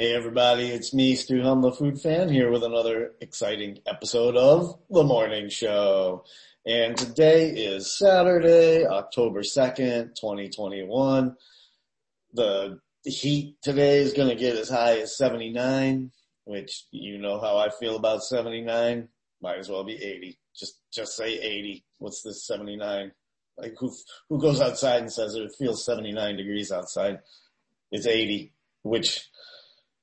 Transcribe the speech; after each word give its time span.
Hey 0.00 0.14
everybody, 0.14 0.68
it's 0.68 0.94
me, 0.94 1.14
Stu 1.14 1.42
Helm, 1.42 1.60
the 1.60 1.72
food 1.72 2.00
fan, 2.00 2.30
here 2.30 2.50
with 2.50 2.64
another 2.64 3.12
exciting 3.20 3.80
episode 3.86 4.34
of 4.34 4.78
The 4.88 5.04
Morning 5.04 5.50
Show. 5.50 6.24
And 6.64 6.96
today 6.96 7.50
is 7.50 7.98
Saturday, 7.98 8.86
October 8.86 9.42
2nd, 9.42 10.14
2021. 10.18 11.36
The 12.32 12.80
heat 13.04 13.56
today 13.60 13.98
is 13.98 14.14
gonna 14.14 14.36
get 14.36 14.56
as 14.56 14.70
high 14.70 15.00
as 15.00 15.18
79, 15.18 16.10
which 16.44 16.86
you 16.90 17.18
know 17.18 17.38
how 17.38 17.58
I 17.58 17.68
feel 17.68 17.96
about 17.96 18.24
79. 18.24 19.06
Might 19.42 19.58
as 19.58 19.68
well 19.68 19.84
be 19.84 20.02
80. 20.02 20.38
Just, 20.56 20.80
just 20.90 21.14
say 21.14 21.38
80. 21.38 21.84
What's 21.98 22.22
this 22.22 22.46
79? 22.46 23.12
Like 23.58 23.74
who, 23.78 23.92
who 24.30 24.40
goes 24.40 24.62
outside 24.62 25.02
and 25.02 25.12
says 25.12 25.34
it 25.34 25.54
feels 25.58 25.84
79 25.84 26.38
degrees 26.38 26.72
outside? 26.72 27.18
It's 27.92 28.06
80, 28.06 28.54
which 28.82 29.28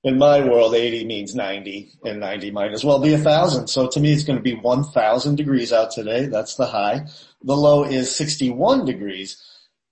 in 0.03 0.17
my 0.17 0.41
world, 0.41 0.75
80 0.75 1.05
means 1.05 1.35
90 1.35 1.91
and 2.03 2.19
90 2.19 2.51
might 2.51 2.71
as 2.71 2.85
well 2.85 2.99
be 2.99 3.13
a 3.13 3.17
thousand. 3.17 3.67
So 3.67 3.87
to 3.89 3.99
me, 3.99 4.13
it's 4.13 4.23
going 4.23 4.37
to 4.37 4.43
be 4.43 4.53
1000 4.53 5.35
degrees 5.35 5.73
out 5.73 5.91
today. 5.91 6.27
That's 6.27 6.55
the 6.55 6.67
high. 6.67 7.07
The 7.41 7.55
low 7.55 7.83
is 7.83 8.15
61 8.15 8.85
degrees, 8.85 9.41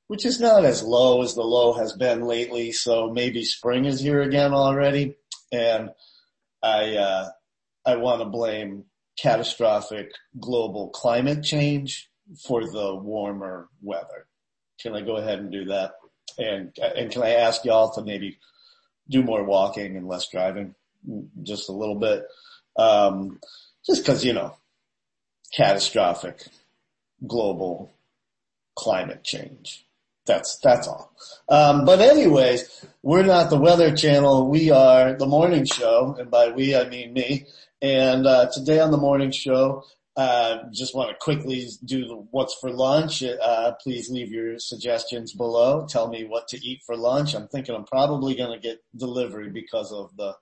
which 0.07 0.25
is 0.25 0.39
not 0.39 0.63
as 0.63 0.83
low 0.83 1.23
as 1.23 1.33
the 1.33 1.41
low 1.41 1.73
has 1.73 1.93
been 1.93 2.21
lately. 2.21 2.71
So 2.71 3.11
maybe 3.11 3.43
spring 3.43 3.85
is 3.85 3.99
here 3.99 4.21
again 4.21 4.53
already. 4.53 5.17
And 5.51 5.89
I, 6.61 6.95
uh, 6.97 7.29
I 7.85 7.95
want 7.95 8.21
to 8.21 8.25
blame 8.25 8.85
catastrophic 9.19 10.11
global 10.39 10.89
climate 10.89 11.43
change 11.43 12.09
for 12.45 12.61
the 12.61 12.95
warmer 12.95 13.69
weather. 13.81 14.27
Can 14.81 14.95
I 14.95 15.01
go 15.01 15.17
ahead 15.17 15.39
and 15.39 15.51
do 15.51 15.65
that? 15.65 15.93
And, 16.37 16.75
and 16.79 17.11
can 17.11 17.23
I 17.23 17.31
ask 17.31 17.65
y'all 17.65 17.91
to 17.93 18.03
maybe 18.03 18.37
do 19.09 19.23
more 19.23 19.43
walking 19.43 19.95
and 19.97 20.07
less 20.07 20.27
driving 20.29 20.75
just 21.43 21.69
a 21.69 21.73
little 21.73 21.95
bit. 21.95 22.25
Um, 22.77 23.39
just 23.85 24.05
cause, 24.05 24.25
you 24.25 24.33
know, 24.33 24.55
catastrophic 25.55 26.47
global 27.25 27.93
climate 28.75 29.23
change. 29.23 29.85
That's, 30.25 30.57
that's 30.63 30.87
all. 30.87 31.13
Um, 31.47 31.85
but 31.85 32.01
anyways, 32.01 32.85
we're 33.03 33.23
not 33.23 33.51
the 33.51 33.59
weather 33.59 33.95
channel. 33.95 34.49
We 34.49 34.71
are 34.71 35.13
the 35.13 35.27
morning 35.27 35.65
show. 35.65 36.15
And 36.19 36.31
by 36.31 36.49
we, 36.49 36.75
I 36.75 36.89
mean 36.89 37.13
me. 37.13 37.45
And, 37.81 38.25
uh, 38.25 38.49
today 38.51 38.79
on 38.79 38.89
the 38.89 38.97
morning 38.97 39.31
show, 39.31 39.83
uh, 40.17 40.59
just 40.71 40.95
want 40.95 41.09
to 41.09 41.15
quickly 41.19 41.67
do 41.83 42.25
what's 42.31 42.55
for 42.55 42.71
lunch. 42.71 43.21
Uh, 43.21 43.73
please 43.81 44.09
leave 44.09 44.31
your 44.31 44.57
suggestions 44.59 45.33
below. 45.33 45.85
Tell 45.85 46.07
me 46.07 46.23
what 46.23 46.47
to 46.49 46.65
eat 46.65 46.81
for 46.85 46.95
lunch. 46.95 47.33
I'm 47.33 47.49
thinking 47.49 47.75
I'm 47.75 47.85
probably 47.85 48.35
going 48.35 48.53
to 48.53 48.67
get 48.67 48.79
delivery 48.95 49.49
because 49.49 49.91
of 49.91 50.15
the 50.15 50.33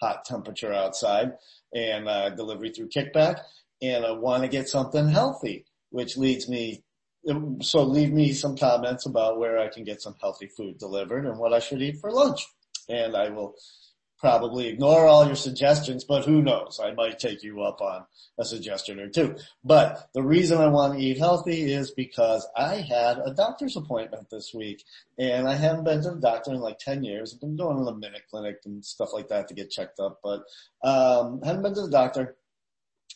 hot 0.00 0.24
temperature 0.26 0.72
outside 0.72 1.32
and 1.72 2.06
uh, 2.06 2.30
delivery 2.30 2.70
through 2.70 2.90
kickback. 2.90 3.40
And 3.80 4.04
I 4.04 4.12
want 4.12 4.42
to 4.42 4.48
get 4.48 4.68
something 4.68 5.08
healthy, 5.08 5.64
which 5.90 6.18
leads 6.18 6.48
me, 6.48 6.84
so 7.62 7.82
leave 7.82 8.12
me 8.12 8.32
some 8.32 8.56
comments 8.56 9.06
about 9.06 9.38
where 9.38 9.58
I 9.58 9.68
can 9.68 9.84
get 9.84 10.02
some 10.02 10.16
healthy 10.20 10.48
food 10.48 10.78
delivered 10.78 11.24
and 11.24 11.38
what 11.38 11.54
I 11.54 11.60
should 11.60 11.80
eat 11.80 11.96
for 11.98 12.10
lunch. 12.10 12.46
And 12.90 13.16
I 13.16 13.30
will 13.30 13.54
probably 14.18 14.68
ignore 14.68 15.06
all 15.06 15.26
your 15.26 15.36
suggestions, 15.36 16.04
but 16.04 16.24
who 16.24 16.42
knows? 16.42 16.80
I 16.82 16.92
might 16.92 17.18
take 17.18 17.42
you 17.42 17.62
up 17.62 17.80
on 17.80 18.04
a 18.38 18.44
suggestion 18.44 19.00
or 19.00 19.08
two. 19.08 19.36
But 19.62 20.08
the 20.14 20.22
reason 20.22 20.58
I 20.58 20.68
want 20.68 20.94
to 20.94 21.04
eat 21.04 21.18
healthy 21.18 21.72
is 21.72 21.90
because 21.90 22.46
I 22.56 22.76
had 22.76 23.18
a 23.18 23.34
doctor's 23.34 23.76
appointment 23.76 24.30
this 24.30 24.52
week 24.54 24.84
and 25.18 25.48
I 25.48 25.54
haven't 25.54 25.84
been 25.84 26.02
to 26.02 26.12
the 26.12 26.20
doctor 26.20 26.52
in 26.52 26.60
like 26.60 26.78
10 26.78 27.04
years. 27.04 27.34
I've 27.34 27.40
been 27.40 27.56
going 27.56 27.78
to 27.78 27.84
the 27.84 27.94
minute 27.94 28.22
clinic 28.30 28.60
and 28.64 28.84
stuff 28.84 29.10
like 29.12 29.28
that 29.28 29.48
to 29.48 29.54
get 29.54 29.70
checked 29.70 30.00
up, 30.00 30.20
but, 30.22 30.44
um, 30.82 31.42
haven't 31.42 31.62
been 31.62 31.74
to 31.74 31.82
the 31.82 31.90
doctor. 31.90 32.36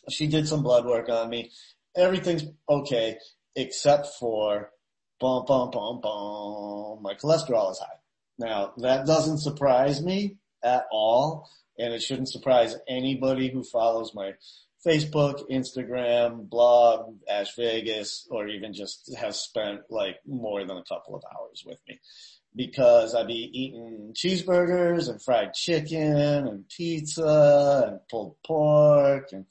She 0.09 0.27
did 0.27 0.47
some 0.47 0.63
blood 0.63 0.85
work 0.85 1.09
on 1.09 1.29
me. 1.29 1.51
Everything's 1.95 2.43
okay 2.69 3.17
except 3.55 4.07
for 4.19 4.71
bum, 5.19 5.45
bum, 5.45 5.71
bum, 5.71 6.01
bum. 6.01 7.01
My 7.01 7.13
cholesterol 7.15 7.71
is 7.71 7.79
high. 7.79 7.97
Now 8.37 8.73
that 8.77 9.05
doesn't 9.05 9.39
surprise 9.39 10.01
me 10.01 10.37
at 10.63 10.85
all. 10.91 11.49
And 11.77 11.93
it 11.93 12.01
shouldn't 12.01 12.29
surprise 12.29 12.75
anybody 12.87 13.49
who 13.49 13.63
follows 13.63 14.13
my 14.13 14.33
Facebook, 14.85 15.49
Instagram, 15.49 16.49
blog, 16.49 17.15
Ash 17.29 17.55
Vegas, 17.55 18.27
or 18.29 18.47
even 18.47 18.73
just 18.73 19.13
has 19.17 19.39
spent 19.39 19.81
like 19.89 20.17
more 20.25 20.65
than 20.65 20.77
a 20.77 20.83
couple 20.83 21.15
of 21.15 21.23
hours 21.33 21.63
with 21.65 21.79
me 21.87 21.99
because 22.55 23.13
I'd 23.13 23.27
be 23.27 23.49
eating 23.53 24.13
cheeseburgers 24.13 25.09
and 25.09 25.21
fried 25.21 25.53
chicken 25.53 26.47
and 26.47 26.67
pizza 26.67 27.85
and 27.87 27.99
pulled 28.09 28.35
pork 28.45 29.29
and 29.31 29.45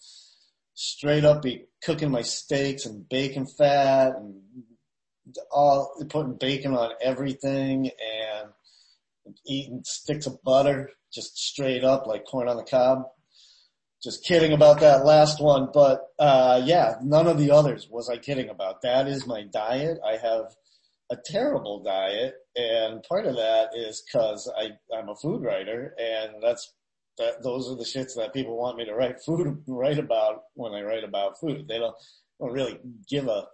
straight 0.75 1.25
up 1.25 1.43
be 1.43 1.65
cooking 1.83 2.11
my 2.11 2.23
steaks 2.23 2.87
and 2.87 3.09
bacon 3.09 3.47
fat 3.47 4.17
and 4.17 4.43
all 5.51 5.95
putting 6.09 6.35
bacon 6.35 6.75
on 6.75 6.91
everything 7.01 7.87
and 7.87 8.51
eating 9.47 9.83
sticks 9.85 10.27
of 10.27 10.43
butter 10.43 10.91
just 11.13 11.37
straight 11.37 11.85
up 11.85 12.07
like 12.07 12.25
corn 12.25 12.49
on 12.49 12.57
the 12.57 12.65
cob. 12.65 13.03
Just 14.03 14.25
kidding 14.25 14.53
about 14.53 14.81
that 14.81 15.05
last 15.05 15.43
one, 15.43 15.69
but 15.73 16.03
uh 16.19 16.61
yeah, 16.65 16.95
none 17.03 17.27
of 17.27 17.39
the 17.39 17.51
others 17.51 17.89
was 17.91 18.09
I 18.09 18.19
kidding 18.19 18.49
about. 18.49 18.83
That 18.83 19.09
is 19.09 19.27
my 19.27 19.45
diet. 19.53 19.99
I 20.07 20.19
have 20.19 20.55
a 21.11 21.17
terrible 21.25 21.83
diet 21.83 22.35
and 22.55 23.03
part 23.09 23.27
of 23.27 23.37
that 23.37 23.71
is 23.75 24.05
cause 24.13 24.51
I, 24.57 24.71
I'm 24.95 25.09
a 25.09 25.17
food 25.17 25.43
writer 25.43 25.95
and 25.99 26.43
that's 26.43 26.75
that 27.17 27.43
those 27.43 27.71
are 27.71 27.77
the 27.77 27.85
shits 27.85 28.15
that 28.17 28.33
people 28.33 28.57
want 28.57 28.77
me 28.77 28.85
to 28.85 28.95
write 28.95 29.17
food 29.25 29.63
write 29.67 29.99
about 29.99 30.43
when 30.55 30.73
I 30.73 30.83
write 30.83 31.05
about 31.05 31.41
food. 31.41 31.67
They 31.69 31.79
don't 31.79 31.95
don't 32.41 32.53
really 32.53 32.79
give 33.09 33.27
a 33.27 33.47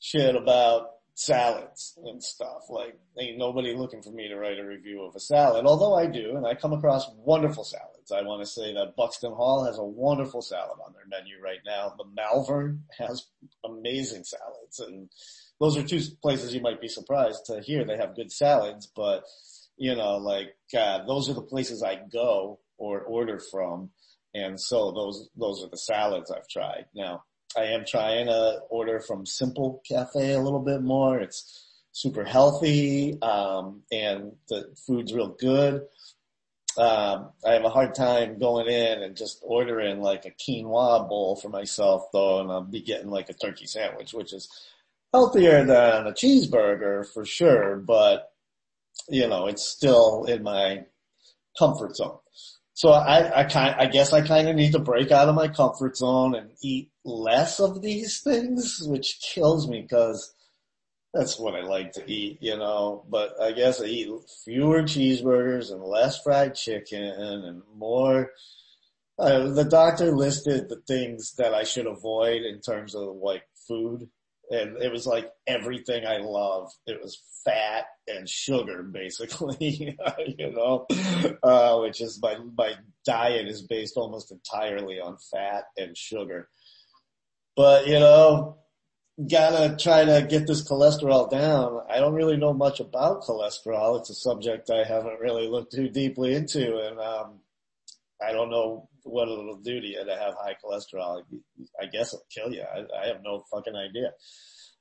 shit 0.00 0.36
about 0.36 0.88
salads 1.14 1.96
and 2.04 2.22
stuff. 2.22 2.64
Like 2.68 2.98
ain't 3.18 3.38
nobody 3.38 3.74
looking 3.74 4.02
for 4.02 4.10
me 4.10 4.28
to 4.28 4.36
write 4.36 4.58
a 4.58 4.64
review 4.64 5.02
of 5.02 5.14
a 5.14 5.20
salad, 5.20 5.66
although 5.66 5.94
I 5.94 6.06
do, 6.06 6.36
and 6.36 6.46
I 6.46 6.54
come 6.54 6.72
across 6.72 7.10
wonderful 7.16 7.64
salads. 7.64 8.12
I 8.12 8.22
want 8.22 8.42
to 8.42 8.46
say 8.46 8.74
that 8.74 8.96
Buxton 8.96 9.32
Hall 9.32 9.64
has 9.64 9.78
a 9.78 9.84
wonderful 9.84 10.42
salad 10.42 10.78
on 10.84 10.92
their 10.92 11.06
menu 11.06 11.36
right 11.42 11.60
now. 11.64 11.94
The 11.96 12.04
Malvern 12.14 12.84
has 12.98 13.26
amazing 13.64 14.24
salads 14.24 14.80
and 14.80 15.08
those 15.60 15.76
are 15.76 15.84
two 15.84 16.00
places 16.20 16.52
you 16.52 16.60
might 16.60 16.80
be 16.80 16.88
surprised 16.88 17.46
to 17.46 17.60
hear 17.60 17.84
they 17.84 17.96
have 17.96 18.16
good 18.16 18.32
salads, 18.32 18.90
but 18.94 19.24
you 19.76 19.94
know, 19.94 20.16
like, 20.16 20.56
God, 20.72 21.06
those 21.06 21.28
are 21.28 21.34
the 21.34 21.42
places 21.42 21.82
I 21.82 22.00
go 22.12 22.60
or 22.78 23.00
order 23.00 23.40
from. 23.50 23.90
And 24.34 24.60
so 24.60 24.92
those, 24.92 25.28
those 25.36 25.64
are 25.64 25.68
the 25.68 25.78
salads 25.78 26.30
I've 26.30 26.48
tried. 26.48 26.86
Now, 26.94 27.24
I 27.56 27.64
am 27.64 27.84
trying 27.84 28.26
to 28.26 28.60
order 28.68 29.00
from 29.00 29.26
Simple 29.26 29.82
Cafe 29.86 30.32
a 30.32 30.40
little 30.40 30.60
bit 30.60 30.82
more. 30.82 31.18
It's 31.20 31.64
super 31.92 32.24
healthy, 32.24 33.20
um, 33.22 33.82
and 33.92 34.32
the 34.48 34.74
food's 34.86 35.12
real 35.12 35.28
good. 35.28 35.82
Um, 36.76 37.30
I 37.46 37.52
have 37.52 37.64
a 37.64 37.70
hard 37.70 37.94
time 37.94 38.38
going 38.38 38.66
in 38.66 39.02
and 39.02 39.16
just 39.16 39.38
ordering 39.42 40.00
like 40.00 40.24
a 40.24 40.30
quinoa 40.30 41.08
bowl 41.08 41.36
for 41.36 41.48
myself 41.48 42.06
though, 42.12 42.40
and 42.40 42.50
I'll 42.50 42.62
be 42.62 42.82
getting 42.82 43.10
like 43.10 43.28
a 43.28 43.34
turkey 43.34 43.66
sandwich, 43.66 44.12
which 44.12 44.32
is 44.32 44.48
healthier 45.12 45.64
than 45.64 46.08
a 46.08 46.12
cheeseburger 46.12 47.06
for 47.06 47.24
sure, 47.24 47.76
but 47.76 48.32
you 49.08 49.28
know, 49.28 49.46
it's 49.46 49.64
still 49.64 50.24
in 50.24 50.42
my 50.42 50.84
comfort 51.56 51.94
zone. 51.94 52.18
So 52.72 52.90
I, 52.90 53.40
I 53.40 53.44
kind, 53.44 53.76
I 53.78 53.86
guess 53.86 54.12
I 54.12 54.26
kind 54.26 54.48
of 54.48 54.56
need 54.56 54.72
to 54.72 54.80
break 54.80 55.12
out 55.12 55.28
of 55.28 55.36
my 55.36 55.46
comfort 55.46 55.96
zone 55.96 56.34
and 56.34 56.50
eat 56.60 56.90
less 57.04 57.60
of 57.60 57.82
these 57.82 58.20
things, 58.20 58.82
which 58.84 59.20
kills 59.20 59.68
me 59.68 59.82
because 59.82 60.34
that's 61.12 61.38
what 61.38 61.54
I 61.54 61.62
like 61.62 61.92
to 61.92 62.10
eat, 62.10 62.38
you 62.40 62.56
know, 62.56 63.04
but 63.08 63.40
I 63.40 63.52
guess 63.52 63.80
I 63.80 63.84
eat 63.84 64.08
fewer 64.44 64.82
cheeseburgers 64.82 65.70
and 65.70 65.82
less 65.82 66.20
fried 66.20 66.54
chicken 66.54 67.02
and 67.02 67.62
more, 67.76 68.30
uh, 69.18 69.48
the 69.50 69.64
doctor 69.64 70.10
listed 70.10 70.68
the 70.68 70.82
things 70.88 71.34
that 71.38 71.54
I 71.54 71.62
should 71.62 71.86
avoid 71.86 72.42
in 72.42 72.60
terms 72.60 72.96
of 72.96 73.16
like 73.16 73.44
food 73.68 74.08
and 74.50 74.76
it 74.82 74.92
was 74.92 75.06
like 75.06 75.30
everything 75.46 76.04
I 76.06 76.18
love. 76.18 76.70
It 76.86 77.00
was 77.00 77.22
fat 77.44 77.86
and 78.08 78.28
sugar 78.28 78.82
basically, 78.82 79.96
you 80.38 80.50
know, 80.50 80.86
uh, 81.42 81.78
which 81.78 82.00
is 82.00 82.20
my, 82.20 82.36
my 82.56 82.74
diet 83.06 83.48
is 83.48 83.62
based 83.62 83.96
almost 83.96 84.32
entirely 84.32 85.00
on 85.00 85.16
fat 85.30 85.64
and 85.76 85.96
sugar. 85.96 86.48
But 87.56 87.86
you 87.86 87.98
know, 88.00 88.58
gotta 89.30 89.76
try 89.76 90.04
to 90.04 90.26
get 90.28 90.46
this 90.46 90.68
cholesterol 90.68 91.30
down. 91.30 91.80
I 91.88 91.98
don't 91.98 92.14
really 92.14 92.36
know 92.36 92.52
much 92.52 92.80
about 92.80 93.22
cholesterol. 93.22 94.00
It's 94.00 94.10
a 94.10 94.14
subject 94.14 94.70
I 94.70 94.84
haven't 94.84 95.20
really 95.20 95.48
looked 95.48 95.72
too 95.72 95.88
deeply 95.88 96.34
into 96.34 96.78
and, 96.78 96.98
um, 96.98 97.40
I 98.24 98.32
don't 98.32 98.50
know 98.50 98.88
what 99.02 99.28
it'll 99.28 99.58
do 99.58 99.80
to 99.80 99.86
you 99.86 100.04
to 100.04 100.16
have 100.16 100.34
high 100.34 100.56
cholesterol. 100.64 101.22
I 101.80 101.86
guess 101.86 102.14
it'll 102.14 102.26
kill 102.30 102.52
you. 102.52 102.62
I, 102.62 102.84
I 103.02 103.06
have 103.08 103.22
no 103.22 103.44
fucking 103.50 103.76
idea. 103.76 104.12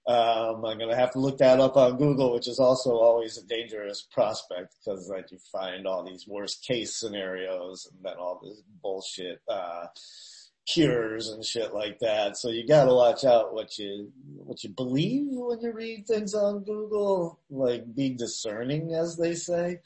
Um, 0.05 0.65
I'm 0.65 0.79
gonna 0.79 0.95
have 0.95 1.11
to 1.11 1.19
look 1.19 1.37
that 1.37 1.59
up 1.59 1.77
on 1.77 1.97
Google, 1.97 2.33
which 2.33 2.47
is 2.47 2.59
also 2.59 2.91
always 2.91 3.37
a 3.37 3.45
dangerous 3.45 4.05
prospect 4.11 4.75
because 4.79 5.09
like 5.09 5.31
you 5.31 5.37
find 5.51 5.87
all 5.87 6.03
these 6.03 6.27
worst 6.27 6.65
case 6.65 6.95
scenarios 6.95 7.89
and 7.91 8.03
then 8.03 8.17
all 8.17 8.39
this 8.43 8.61
bullshit, 8.81 9.41
uh, 9.47 9.85
cures 10.65 11.29
and 11.29 11.43
shit 11.43 11.73
like 11.73 11.99
that. 11.99 12.37
So 12.37 12.49
you 12.49 12.65
gotta 12.65 12.93
watch 12.93 13.23
out 13.23 13.53
what 13.53 13.77
you, 13.77 14.11
what 14.35 14.63
you 14.63 14.69
believe 14.69 15.27
when 15.29 15.61
you 15.61 15.71
read 15.73 16.07
things 16.07 16.33
on 16.33 16.63
Google, 16.63 17.39
like 17.49 17.93
be 17.93 18.11
discerning 18.11 18.93
as 18.93 19.17
they 19.17 19.35
say. 19.35 19.79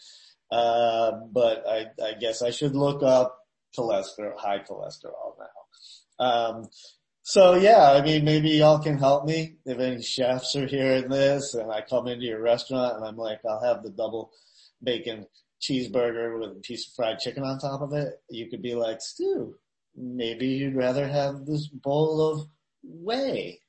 Uh, 0.51 1.11
but 1.31 1.67
I, 1.67 1.87
I 2.03 2.13
guess 2.13 2.41
I 2.41 2.51
should 2.51 2.75
look 2.75 3.03
up 3.03 3.39
cholesterol, 3.77 4.37
high 4.37 4.59
cholesterol 4.59 5.35
now. 5.39 6.25
Um, 6.25 6.69
so 7.23 7.55
yeah, 7.55 7.91
I 7.91 8.01
mean, 8.01 8.23
maybe 8.23 8.51
y'all 8.51 8.79
can 8.79 8.97
help 8.97 9.25
me 9.25 9.55
if 9.65 9.79
any 9.79 10.01
chefs 10.01 10.55
are 10.55 10.67
hearing 10.67 11.09
this 11.09 11.55
and 11.55 11.71
I 11.71 11.81
come 11.81 12.07
into 12.07 12.25
your 12.25 12.41
restaurant 12.41 12.95
and 12.95 13.05
I'm 13.05 13.17
like, 13.17 13.39
I'll 13.47 13.63
have 13.63 13.83
the 13.83 13.89
double 13.89 14.31
bacon 14.81 15.25
cheeseburger 15.61 16.39
with 16.39 16.51
a 16.51 16.61
piece 16.61 16.87
of 16.87 16.93
fried 16.93 17.19
chicken 17.19 17.43
on 17.43 17.59
top 17.59 17.81
of 17.81 17.93
it. 17.93 18.21
You 18.29 18.49
could 18.49 18.61
be 18.61 18.75
like, 18.75 19.01
Stu, 19.01 19.55
maybe 19.97 20.47
you'd 20.47 20.75
rather 20.75 21.07
have 21.07 21.45
this 21.45 21.67
bowl 21.67 22.21
of 22.21 22.47
whey 22.83 23.59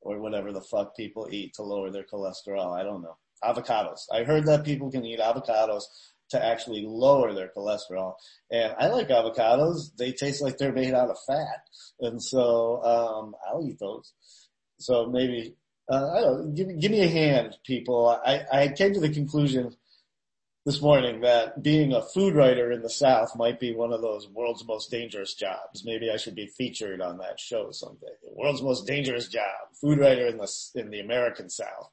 or 0.00 0.18
whatever 0.20 0.52
the 0.52 0.62
fuck 0.62 0.96
people 0.96 1.28
eat 1.30 1.54
to 1.54 1.62
lower 1.62 1.90
their 1.90 2.04
cholesterol. 2.04 2.76
I 2.78 2.82
don't 2.82 3.02
know. 3.02 3.16
Avocados. 3.44 4.00
I 4.12 4.24
heard 4.24 4.46
that 4.46 4.64
people 4.64 4.90
can 4.90 5.04
eat 5.04 5.20
avocados 5.20 5.82
to 6.30 6.44
actually 6.44 6.84
lower 6.86 7.34
their 7.34 7.50
cholesterol. 7.56 8.14
And 8.50 8.74
I 8.78 8.88
like 8.88 9.08
avocados. 9.08 9.94
They 9.96 10.12
taste 10.12 10.42
like 10.42 10.58
they're 10.58 10.72
made 10.72 10.94
out 10.94 11.10
of 11.10 11.18
fat. 11.26 11.60
And 12.00 12.22
so, 12.22 12.82
um, 12.82 13.34
I'll 13.46 13.64
eat 13.66 13.78
those. 13.78 14.12
So 14.78 15.06
maybe, 15.06 15.54
uh, 15.90 16.10
I 16.12 16.20
don't 16.20 16.54
give, 16.54 16.80
give 16.80 16.90
me 16.90 17.00
a 17.02 17.08
hand, 17.08 17.56
people. 17.64 18.08
I, 18.24 18.44
I 18.52 18.68
came 18.68 18.92
to 18.94 19.00
the 19.00 19.12
conclusion 19.12 19.76
this 20.66 20.82
morning 20.82 21.22
that 21.22 21.62
being 21.62 21.94
a 21.94 22.02
food 22.02 22.34
writer 22.34 22.72
in 22.72 22.82
the 22.82 22.90
South 22.90 23.34
might 23.36 23.58
be 23.58 23.74
one 23.74 23.92
of 23.92 24.02
those 24.02 24.28
world's 24.28 24.66
most 24.66 24.90
dangerous 24.90 25.32
jobs. 25.32 25.84
Maybe 25.84 26.10
I 26.10 26.18
should 26.18 26.34
be 26.34 26.48
featured 26.48 27.00
on 27.00 27.16
that 27.18 27.40
show 27.40 27.70
someday. 27.70 28.12
The 28.22 28.34
world's 28.34 28.62
most 28.62 28.86
dangerous 28.86 29.28
job, 29.28 29.44
food 29.80 29.98
writer 29.98 30.26
in 30.26 30.36
the, 30.36 30.52
in 30.74 30.90
the 30.90 31.00
American 31.00 31.48
South 31.48 31.90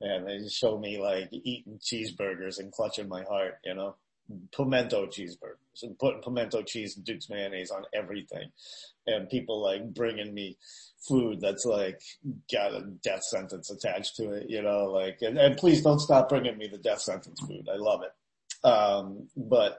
and 0.00 0.26
they 0.26 0.48
show 0.48 0.78
me 0.78 0.98
like 1.00 1.28
eating 1.32 1.78
cheeseburgers 1.78 2.58
and 2.58 2.72
clutching 2.72 3.08
my 3.08 3.22
heart, 3.24 3.58
you 3.64 3.74
know, 3.74 3.96
pimento 4.52 5.06
cheeseburgers 5.06 5.82
and 5.82 5.98
putting 5.98 6.22
pimento 6.22 6.62
cheese 6.62 6.96
and 6.96 7.04
Duke's 7.04 7.28
mayonnaise 7.28 7.70
on 7.70 7.84
everything. 7.94 8.50
And 9.06 9.28
people 9.28 9.62
like 9.62 9.94
bringing 9.94 10.34
me 10.34 10.56
food 11.06 11.40
that's 11.40 11.64
like 11.64 12.00
got 12.52 12.74
a 12.74 12.82
death 13.02 13.22
sentence 13.22 13.70
attached 13.70 14.16
to 14.16 14.32
it, 14.32 14.50
you 14.50 14.62
know, 14.62 14.86
like, 14.86 15.18
and, 15.22 15.38
and 15.38 15.56
please 15.56 15.82
don't 15.82 16.00
stop 16.00 16.28
bringing 16.28 16.58
me 16.58 16.66
the 16.66 16.78
death 16.78 17.00
sentence 17.00 17.40
food. 17.40 17.68
I 17.72 17.76
love 17.76 18.02
it. 18.02 18.66
Um, 18.66 19.28
but 19.36 19.78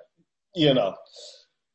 you 0.55 0.73
know, 0.73 0.95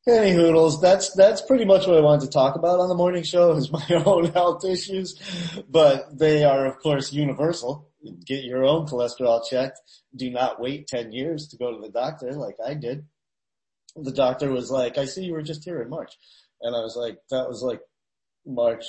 any 0.08 0.32
hoodles, 0.32 0.80
that's, 0.80 1.12
that's 1.12 1.42
pretty 1.42 1.64
much 1.64 1.86
what 1.86 1.96
I 1.96 2.00
wanted 2.00 2.26
to 2.26 2.32
talk 2.32 2.56
about 2.56 2.80
on 2.80 2.88
the 2.88 2.94
morning 2.94 3.22
show 3.22 3.52
is 3.52 3.70
my 3.70 3.84
own 4.06 4.32
health 4.32 4.64
issues, 4.64 5.20
but 5.68 6.18
they 6.18 6.44
are 6.44 6.66
of 6.66 6.78
course 6.78 7.12
universal 7.12 7.91
get 8.26 8.44
your 8.44 8.64
own 8.64 8.86
cholesterol 8.86 9.42
checked. 9.48 9.80
Do 10.14 10.30
not 10.30 10.60
wait 10.60 10.86
10 10.86 11.12
years 11.12 11.48
to 11.48 11.56
go 11.56 11.72
to 11.72 11.80
the 11.80 11.92
doctor 11.92 12.32
like 12.32 12.56
I 12.64 12.74
did. 12.74 13.06
The 13.96 14.12
doctor 14.12 14.50
was 14.50 14.70
like, 14.70 14.98
I 14.98 15.04
see 15.04 15.24
you 15.24 15.32
were 15.32 15.42
just 15.42 15.64
here 15.64 15.82
in 15.82 15.90
March. 15.90 16.16
And 16.60 16.74
I 16.74 16.80
was 16.80 16.96
like, 16.96 17.18
that 17.30 17.48
was 17.48 17.62
like 17.62 17.80
March 18.46 18.84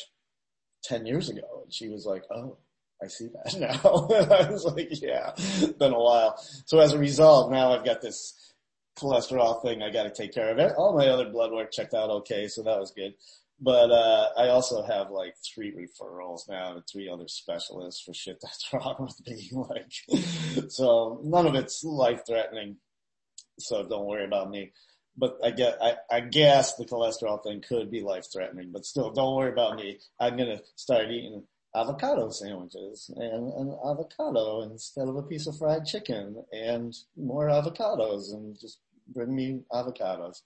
10 0.86 1.06
years 1.06 1.30
ago. 1.30 1.64
And 1.64 1.74
she 1.74 1.90
was 1.90 2.06
like, 2.06 2.24
oh, 2.32 2.58
I 3.02 3.08
see 3.08 3.28
that 3.28 3.60
now. 3.60 4.08
I 4.36 4.50
was 4.50 4.66
like, 4.66 4.90
yeah, 5.02 5.32
it's 5.36 5.74
been 5.74 5.94
a 5.94 6.00
while. 6.00 6.38
So 6.66 6.80
as 6.80 6.94
a 6.94 7.00
result, 7.00 7.52
now 7.52 7.74
I've 7.74 7.86
got 7.86 8.02
this 8.02 8.54
cholesterol 8.98 9.62
thing 9.62 9.82
I 9.82 9.90
gotta 9.90 10.12
take 10.12 10.34
care 10.34 10.52
of 10.52 10.60
it. 10.60 10.74
All 10.78 10.96
my 10.96 11.08
other 11.08 11.30
blood 11.30 11.52
work 11.52 11.72
checked 11.72 11.94
out 11.94 12.10
okay, 12.10 12.48
so 12.48 12.64
that 12.64 12.80
was 12.80 12.92
good. 12.92 13.14
But 13.60 13.92
uh, 13.92 14.30
I 14.38 14.50
also 14.50 14.84
have 14.84 15.12
like 15.12 15.36
three 15.38 15.72
referrals 15.72 16.50
now 16.50 16.74
to 16.74 16.82
three 16.82 17.10
other 17.10 17.28
specialists 17.28 18.02
for 18.02 18.14
shit 18.14 18.40
that's 18.42 18.68
wrong 18.74 18.96
with 19.00 19.20
me. 19.28 19.50
Like, 19.54 20.70
so 20.70 21.22
none 21.24 21.48
of 21.48 21.56
it's 21.56 21.84
life 21.84 22.22
threatening. 22.28 22.78
So 23.60 23.88
don't 23.88 24.06
worry 24.06 24.26
about 24.26 24.50
me. 24.50 24.72
But 25.16 25.38
I 25.44 25.52
get, 25.52 25.78
I, 25.82 25.96
I 26.12 26.22
guess 26.22 26.76
the 26.76 26.86
cholesterol 26.86 27.44
thing 27.44 27.62
could 27.62 27.92
be 27.92 28.02
life 28.02 28.26
threatening, 28.34 28.72
but 28.72 28.86
still 28.86 29.12
don't 29.12 29.36
worry 29.36 29.52
about 29.52 29.76
me. 29.76 30.00
I'm 30.20 30.38
gonna 30.38 30.62
start 30.76 31.12
eating 31.12 31.44
avocado 31.76 32.30
sandwiches 32.30 33.12
and 33.16 33.54
an 33.54 33.78
avocado 33.86 34.62
instead 34.62 35.08
of 35.08 35.16
a 35.16 35.24
piece 35.24 35.48
of 35.48 35.58
fried 35.58 35.86
chicken 35.86 36.44
and 36.52 36.96
more 37.16 37.48
avocados 37.48 38.34
and 38.34 38.60
just 38.60 38.80
bring 39.08 39.36
me 39.36 39.62
avocados. 39.72 40.42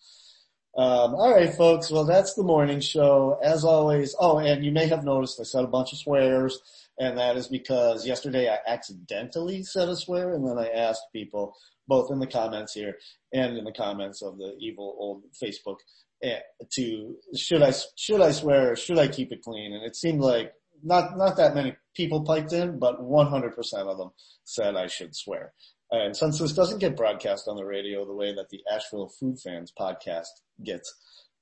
Um, 0.78 1.16
all 1.16 1.34
right, 1.34 1.52
folks. 1.52 1.90
Well, 1.90 2.06
that's 2.06 2.36
the 2.36 2.44
morning 2.44 2.80
show. 2.80 3.40
As 3.42 3.64
always. 3.64 4.16
Oh, 4.20 4.38
and 4.38 4.64
you 4.64 4.72
may 4.72 4.86
have 4.88 5.04
noticed 5.04 5.40
I 5.40 5.44
said 5.44 5.64
a 5.64 5.68
bunch 5.68 5.92
of 5.92 5.98
swears, 5.98 6.62
and 7.00 7.18
that 7.18 7.36
is 7.36 7.48
because 7.48 8.06
yesterday 8.06 8.48
I 8.48 8.60
accidentally 8.68 9.64
said 9.64 9.90
a 9.90 9.96
swear, 9.96 10.34
and 10.34 10.48
then 10.48 10.60
I 10.60 10.68
asked 10.68 11.02
people, 11.12 11.56
both 11.88 12.12
in 12.12 12.20
the 12.20 12.28
comments 12.28 12.74
here 12.74 12.96
and 13.34 13.58
in 13.58 13.64
the 13.64 13.72
comments 13.72 14.22
of 14.22 14.38
the 14.38 14.56
evil 14.60 14.96
old 15.00 15.24
Facebook, 15.44 15.78
eh, 16.22 16.42
to 16.74 17.16
should 17.36 17.64
I 17.64 17.74
should 17.96 18.22
I 18.22 18.30
swear 18.30 18.74
or 18.74 18.76
should 18.76 19.00
I 19.00 19.08
keep 19.08 19.32
it 19.32 19.42
clean? 19.42 19.74
And 19.74 19.84
it 19.84 19.96
seemed 19.96 20.22
like 20.22 20.54
not 20.84 21.18
not 21.18 21.38
that 21.38 21.56
many 21.56 21.76
people 21.96 22.24
piped 22.24 22.54
in, 22.54 22.78
but 22.78 23.02
100% 23.02 23.74
of 23.74 23.98
them 23.98 24.12
said 24.44 24.76
I 24.76 24.86
should 24.86 25.16
swear. 25.16 25.54
And 25.90 26.16
since 26.16 26.38
this 26.38 26.54
doesn't 26.54 26.80
get 26.80 26.98
broadcast 26.98 27.48
on 27.48 27.56
the 27.56 27.66
radio 27.66 28.06
the 28.06 28.14
way 28.14 28.36
that 28.36 28.50
the 28.50 28.62
Asheville 28.72 29.10
Food 29.20 29.40
Fans 29.40 29.74
podcast 29.80 30.28
gets 30.64 30.94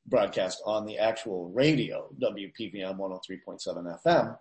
broadcast 0.06 0.62
on 0.66 0.86
the 0.86 0.98
actual 0.98 1.50
radio, 1.50 2.10
WPVM 2.22 2.98
103.7 2.98 4.00
FM, 4.06 4.38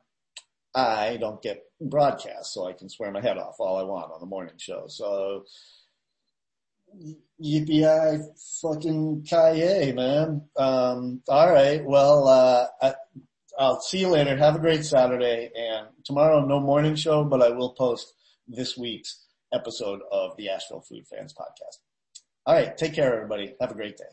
I 0.74 1.16
don't 1.18 1.40
get 1.40 1.62
broadcast, 1.80 2.52
so 2.52 2.66
I 2.66 2.72
can 2.72 2.88
swear 2.88 3.10
my 3.12 3.20
head 3.20 3.38
off 3.38 3.56
all 3.60 3.76
I 3.76 3.84
want 3.84 4.12
on 4.12 4.20
the 4.20 4.26
morning 4.26 4.54
show. 4.58 4.84
So, 4.88 5.44
yippee 7.42 8.20
fucking 8.60 9.24
kaye, 9.28 9.92
man. 9.92 10.42
Um, 10.56 11.22
alright, 11.28 11.84
well, 11.84 12.28
uh, 12.28 12.66
I, 12.82 12.94
I'll 13.58 13.80
see 13.80 14.00
you 14.00 14.08
later. 14.08 14.36
Have 14.36 14.56
a 14.56 14.60
great 14.60 14.84
Saturday 14.84 15.50
and 15.56 15.88
tomorrow 16.04 16.44
no 16.44 16.60
morning 16.60 16.96
show, 16.96 17.24
but 17.24 17.40
I 17.40 17.50
will 17.50 17.74
post 17.74 18.14
this 18.48 18.76
week's 18.76 19.24
episode 19.52 20.00
of 20.10 20.36
the 20.36 20.50
Asheville 20.50 20.80
Food 20.82 21.06
Fans 21.06 21.32
podcast. 21.32 21.78
All 22.46 22.54
right. 22.54 22.76
Take 22.76 22.94
care, 22.94 23.14
everybody. 23.14 23.54
Have 23.60 23.70
a 23.70 23.74
great 23.74 23.96
day. 23.96 24.04